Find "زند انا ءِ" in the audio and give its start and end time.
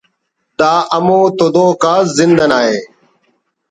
2.15-2.77